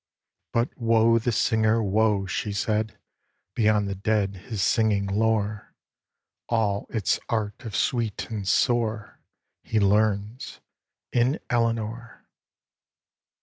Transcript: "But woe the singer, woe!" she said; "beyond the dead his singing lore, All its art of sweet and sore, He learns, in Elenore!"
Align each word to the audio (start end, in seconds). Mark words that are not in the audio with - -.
"But 0.51 0.75
woe 0.79 1.19
the 1.19 1.31
singer, 1.31 1.83
woe!" 1.83 2.25
she 2.25 2.53
said; 2.53 2.97
"beyond 3.53 3.87
the 3.87 3.93
dead 3.93 4.35
his 4.47 4.63
singing 4.63 5.05
lore, 5.05 5.75
All 6.49 6.87
its 6.89 7.19
art 7.29 7.63
of 7.65 7.75
sweet 7.75 8.27
and 8.31 8.47
sore, 8.47 9.19
He 9.61 9.79
learns, 9.79 10.59
in 11.13 11.39
Elenore!" 11.51 12.25